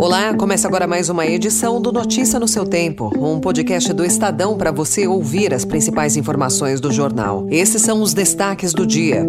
[0.00, 4.56] Olá, começa agora mais uma edição do Notícia no seu Tempo, um podcast do Estadão
[4.56, 7.46] para você ouvir as principais informações do jornal.
[7.50, 9.26] Esses são os destaques do dia.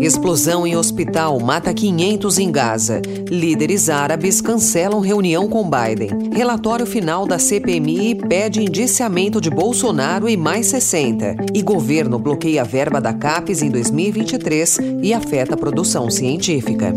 [0.00, 3.00] Explosão em hospital mata 500 em Gaza.
[3.30, 6.30] Líderes árabes cancelam reunião com Biden.
[6.32, 11.36] Relatório final da CPMI pede indiciamento de Bolsonaro e mais 60.
[11.54, 16.92] E governo bloqueia a verba da CAPES em 2023 e afeta a produção científica.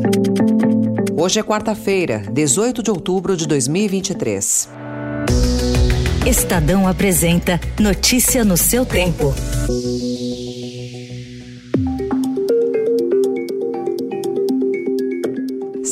[1.20, 4.70] Hoje é quarta-feira, 18 de outubro de 2023.
[6.28, 9.34] Estadão apresenta Notícia no seu tempo.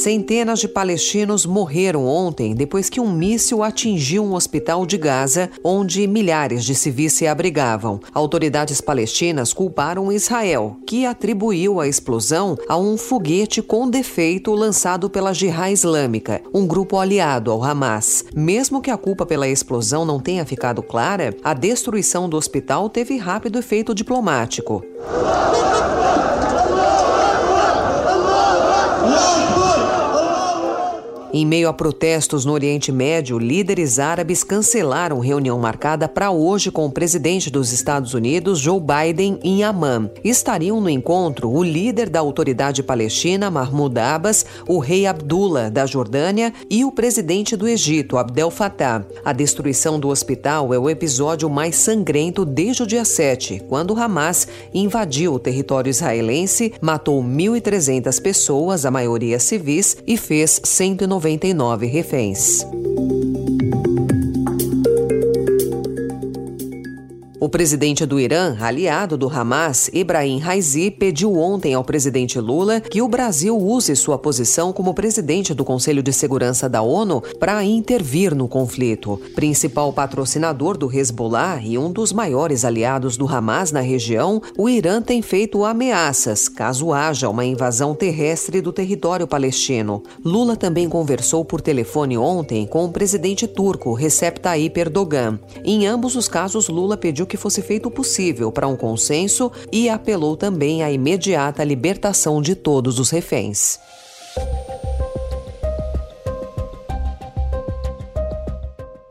[0.06, 6.06] Centenas de palestinos morreram ontem depois que um míssil atingiu um hospital de Gaza, onde
[6.06, 8.00] milhares de civis se abrigavam.
[8.14, 15.34] Autoridades palestinas culparam Israel, que atribuiu a explosão a um foguete com defeito lançado pela
[15.34, 18.26] Jihad Islâmica, um grupo aliado ao Hamas.
[18.36, 23.18] Mesmo que a culpa pela explosão não tenha ficado clara, a destruição do hospital teve
[23.18, 24.86] rápido efeito diplomático.
[31.38, 36.86] Em meio a protestos no Oriente Médio, líderes árabes cancelaram reunião marcada para hoje com
[36.86, 40.10] o presidente dos Estados Unidos, Joe Biden, em Amman.
[40.24, 46.54] Estariam no encontro o líder da autoridade palestina, Mahmoud Abbas, o rei Abdullah, da Jordânia,
[46.70, 49.06] e o presidente do Egito, Abdel Fattah.
[49.26, 54.48] A destruição do hospital é o episódio mais sangrento desde o dia 7, quando Hamas
[54.74, 62.68] invadiu o território israelense, matou 1.300 pessoas, a maioria civis, e fez 190 99 reféns.
[67.46, 73.04] O presidente do Irã, aliado do Hamas, Ibrahim Raisi, pediu ontem ao presidente Lula que
[73.04, 78.34] o Brasil use sua posição como presidente do Conselho de Segurança da ONU para intervir
[78.34, 79.22] no conflito.
[79.36, 85.00] Principal patrocinador do Hezbollah e um dos maiores aliados do Hamas na região, o Irã
[85.00, 90.02] tem feito ameaças caso haja uma invasão terrestre do território palestino.
[90.26, 95.40] Lula também conversou por telefone ontem com o presidente turco Recep Tayyip Erdogan.
[95.64, 99.52] Em ambos os casos, Lula pediu que que fosse feito o possível para um consenso
[99.70, 103.78] e apelou também à imediata libertação de todos os reféns.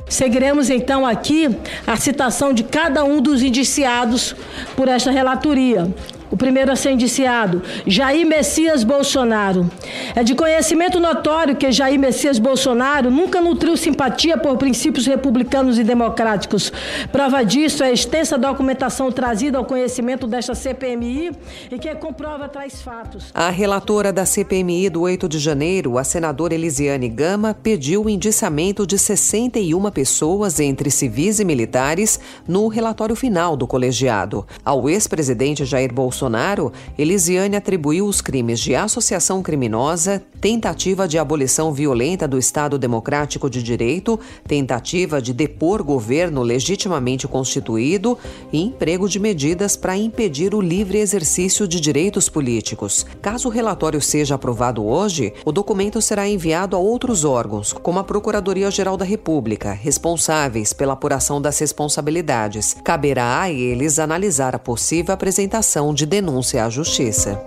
[0.09, 1.49] Seguiremos então aqui
[1.87, 4.35] a citação de cada um dos indiciados
[4.75, 5.93] por esta relatoria.
[6.35, 9.71] O primeiro a ser indiciado, Jair Messias Bolsonaro.
[10.17, 15.85] É de conhecimento notório que Jair Messias Bolsonaro nunca nutriu simpatia por princípios republicanos e
[15.85, 16.73] democráticos.
[17.13, 21.31] Prova disso é a extensa documentação trazida ao conhecimento desta CPMI
[21.71, 23.27] e que comprova tais fatos.
[23.33, 28.85] A relatora da CPMI do 8 de janeiro, a senadora Elisiane Gama, pediu o indiciamento
[28.85, 34.45] de 61 pessoas, entre civis e militares, no relatório final do colegiado.
[34.65, 41.73] Ao ex-presidente Jair Bolsonaro, Bolsonaro, Elisiane atribuiu os crimes de associação criminosa, tentativa de abolição
[41.73, 48.17] violenta do Estado Democrático de Direito, tentativa de depor governo legitimamente constituído
[48.51, 53.05] e emprego de medidas para impedir o livre exercício de direitos políticos.
[53.21, 58.05] Caso o relatório seja aprovado hoje, o documento será enviado a outros órgãos, como a
[58.05, 62.77] Procuradoria-Geral da República, responsáveis pela apuração das responsabilidades.
[62.83, 67.41] Caberá a eles analisar a possível apresentação de denúncia à Justiça.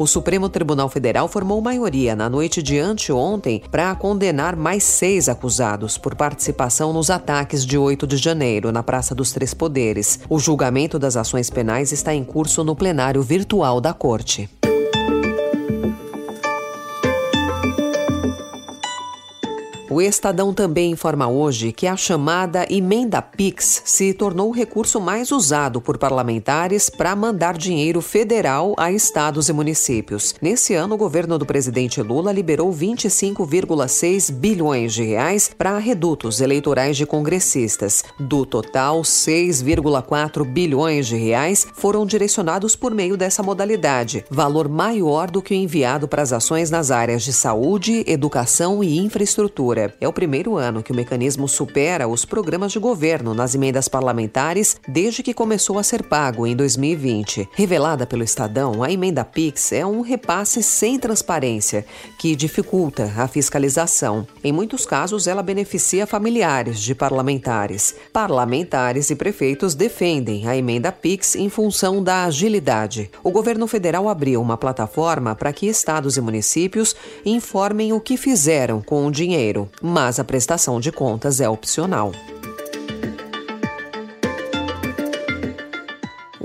[0.00, 5.98] O Supremo Tribunal Federal formou maioria na noite de anteontem para condenar mais seis acusados
[5.98, 10.18] por participação nos ataques de 8 de janeiro na Praça dos Três Poderes.
[10.26, 14.48] O julgamento das ações penais está em curso no plenário virtual da Corte.
[19.92, 25.32] O Estadão também informa hoje que a chamada emenda PIX se tornou o recurso mais
[25.32, 30.32] usado por parlamentares para mandar dinheiro federal a estados e municípios.
[30.40, 36.96] Nesse ano, o governo do presidente Lula liberou 25,6 bilhões de reais para redutos eleitorais
[36.96, 38.04] de congressistas.
[38.16, 45.42] Do total, 6,4 bilhões de reais foram direcionados por meio dessa modalidade, valor maior do
[45.42, 49.79] que o enviado para as ações nas áreas de saúde, educação e infraestrutura.
[49.80, 49.94] Câmara.
[50.00, 54.76] É o primeiro ano que o mecanismo supera os programas de governo nas emendas parlamentares
[54.86, 57.48] desde que começou a ser pago em 2020.
[57.52, 61.84] Revelada pelo Estadão, a emenda PIX é um repasse sem transparência
[62.18, 64.26] que dificulta a fiscalização.
[64.42, 67.94] Em muitos casos, ela beneficia familiares de parlamentares.
[68.12, 73.10] Parlamentares e prefeitos defendem a emenda PIX em função da agilidade.
[73.22, 78.82] O governo federal abriu uma plataforma para que estados e municípios informem o que fizeram
[78.82, 82.12] com o dinheiro, mas a prestação de contas é opcional.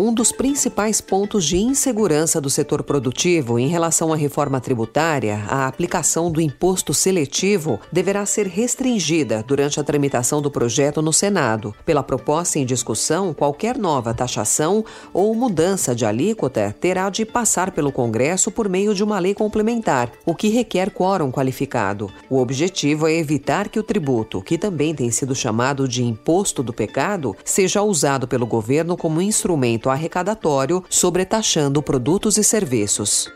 [0.05, 5.65] Um dos principais pontos de insegurança do setor produtivo em relação à reforma tributária, a
[5.65, 11.73] aplicação do imposto seletivo, deverá ser restringida durante a tramitação do projeto no Senado.
[11.83, 17.91] Pela proposta em discussão, qualquer nova taxação ou mudança de alíquota terá de passar pelo
[17.91, 22.11] Congresso por meio de uma lei complementar, o que requer quórum qualificado.
[22.29, 26.71] O objetivo é evitar que o tributo, que também tem sido chamado de imposto do
[26.71, 33.27] pecado, seja usado pelo governo como instrumento arrecadatório, sobretaxando produtos e serviços.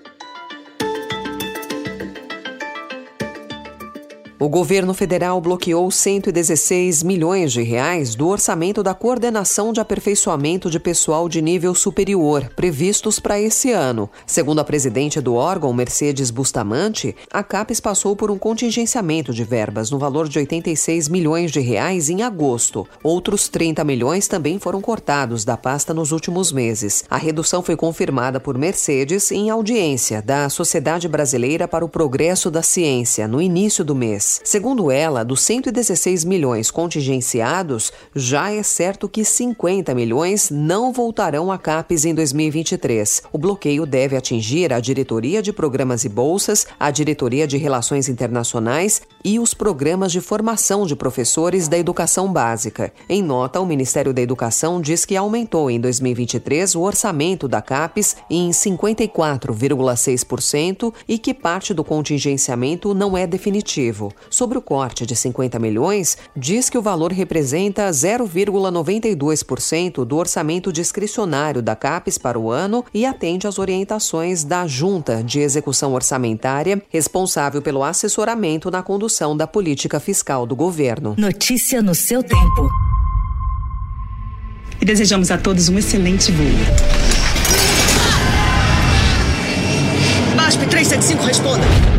[4.42, 10.80] O governo federal bloqueou 116 milhões de reais do orçamento da coordenação de aperfeiçoamento de
[10.80, 14.10] pessoal de nível superior, previstos para esse ano.
[14.26, 19.92] Segundo a presidente do órgão, Mercedes Bustamante, a CAPES passou por um contingenciamento de verbas
[19.92, 22.88] no valor de 86 milhões de reais em agosto.
[23.04, 27.04] Outros 30 milhões também foram cortados da pasta nos últimos meses.
[27.10, 32.62] A redução foi confirmada por Mercedes em audiência da Sociedade Brasileira para o Progresso da
[32.62, 34.29] Ciência no início do mês.
[34.44, 41.58] Segundo ela, dos 116 milhões contingenciados, já é certo que 50 milhões não voltarão a
[41.58, 43.24] CAPES em 2023.
[43.32, 49.02] O bloqueio deve atingir a Diretoria de Programas e Bolsas, a Diretoria de Relações Internacionais
[49.24, 52.94] e os programas de formação de professores da educação básica.
[53.08, 58.18] Em nota, o Ministério da Educação diz que aumentou em 2023 o orçamento da CAPES
[58.30, 64.12] em 54,6% e que parte do contingenciamento não é definitivo.
[64.30, 71.62] Sobre o corte de 50 milhões, diz que o valor representa 0,92% do orçamento discricionário
[71.62, 77.62] da CAPES para o ano e atende às orientações da Junta de Execução Orçamentária, responsável
[77.62, 81.16] pelo assessoramento na condução da política fiscal do governo.
[81.18, 82.70] Notícia no seu tempo.
[84.82, 86.46] E desejamos a todos um excelente voo.
[90.36, 91.99] MASP 375, responda.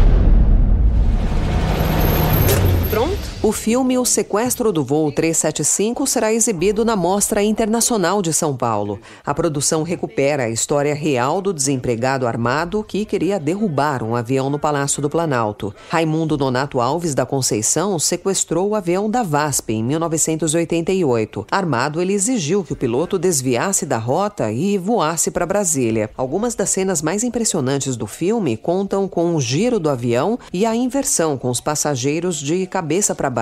[3.51, 9.01] O filme O Sequestro do Voo 375 será exibido na Mostra Internacional de São Paulo.
[9.27, 14.57] A produção recupera a história real do desempregado armado que queria derrubar um avião no
[14.57, 15.75] Palácio do Planalto.
[15.89, 21.45] Raimundo Nonato Alves da Conceição sequestrou o avião da VASP em 1988.
[21.51, 26.09] Armado, ele exigiu que o piloto desviasse da rota e voasse para Brasília.
[26.17, 30.77] Algumas das cenas mais impressionantes do filme contam com o giro do avião e a
[30.77, 33.40] inversão com os passageiros de cabeça para baixo.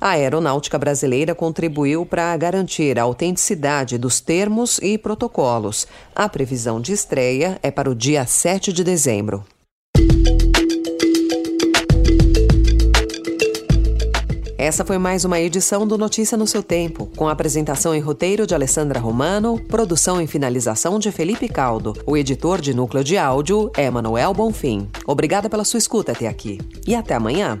[0.00, 5.86] A aeronáutica brasileira contribuiu para garantir a autenticidade dos termos e protocolos.
[6.14, 9.44] A previsão de estreia é para o dia 7 de dezembro.
[14.58, 18.56] Essa foi mais uma edição do Notícia no seu tempo, com apresentação e roteiro de
[18.56, 21.94] Alessandra Romano, produção e finalização de Felipe Caldo.
[22.04, 24.88] O editor de núcleo de áudio é Manuel Bonfim.
[25.06, 27.60] Obrigada pela sua escuta até aqui e até amanhã.